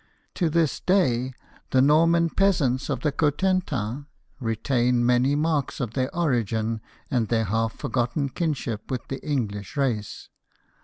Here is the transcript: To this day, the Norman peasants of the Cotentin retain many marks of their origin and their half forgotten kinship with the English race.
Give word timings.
To 0.33 0.49
this 0.49 0.79
day, 0.79 1.31
the 1.69 1.79
Norman 1.79 2.31
peasants 2.31 2.89
of 2.89 3.01
the 3.01 3.11
Cotentin 3.11 4.07
retain 4.39 5.05
many 5.05 5.35
marks 5.35 5.79
of 5.79 5.93
their 5.93 6.09
origin 6.15 6.81
and 7.11 7.27
their 7.27 7.45
half 7.45 7.75
forgotten 7.77 8.29
kinship 8.29 8.89
with 8.89 9.09
the 9.09 9.23
English 9.23 9.77
race. 9.77 10.29